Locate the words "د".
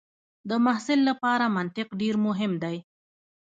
0.49-0.51